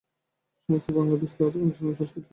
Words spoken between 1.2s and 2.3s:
দেশ তো তাঁর অনুশাসনেই আজকাল চলছে।